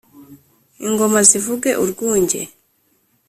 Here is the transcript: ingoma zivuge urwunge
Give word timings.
ingoma 0.87 1.19
zivuge 1.29 1.69
urwunge 1.83 2.39